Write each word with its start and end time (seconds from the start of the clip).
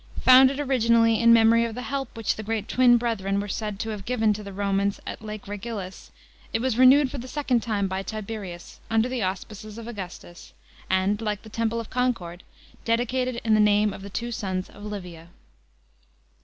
Founded 0.21 0.59
originally 0.59 1.19
in 1.21 1.31
memory 1.31 1.63
of 1.63 1.75
the 1.75 1.83
help 1.83 2.17
which 2.17 2.35
the 2.35 2.41
great 2.41 2.67
twin 2.67 2.97
brethren 2.97 3.39
were 3.39 3.47
said 3.47 3.79
to 3.81 3.89
have 3.91 4.03
given 4.03 4.33
to 4.33 4.41
the 4.41 4.51
Romans 4.51 4.99
at 5.05 5.21
Lake 5.21 5.47
Regillus 5.47 6.09
it 6.53 6.57
was 6.59 6.75
renewed 6.75 7.11
for 7.11 7.19
the 7.19 7.27
second 7.27 7.61
time 7.61 7.87
by 7.87 8.01
Tiberius, 8.01 8.79
under 8.89 9.07
the 9.07 9.21
auspices 9.21 9.77
of 9.77 9.87
Augustus, 9.87 10.53
and, 10.89 11.21
like 11.21 11.43
the 11.43 11.49
Temple 11.49 11.79
of 11.79 11.91
Concord, 11.91 12.41
dedicated 12.83 13.39
in 13.43 13.53
the 13.53 13.59
name 13.59 13.93
of 13.93 14.01
the 14.01 14.09
two 14.09 14.31
sons 14.31 14.71
of 14.71 14.83
Li 14.83 14.97
via. 15.01 15.27